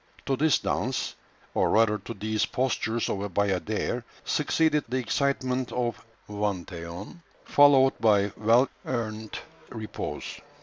To 0.25 0.35
this 0.35 0.57
dance, 0.57 1.13
or 1.53 1.69
rather 1.69 1.99
to 1.99 2.15
these 2.15 2.47
postures 2.47 3.07
of 3.07 3.21
a 3.21 3.29
bayadère, 3.29 4.03
succeeded 4.25 4.85
the 4.89 4.97
excitement 4.97 5.71
of 5.71 6.03
vingt 6.27 6.71
et 6.71 6.87
un, 6.87 7.21
followed 7.45 7.93
by 7.99 8.31
well 8.35 8.67
earned 8.83 9.37
repose. 9.69 10.39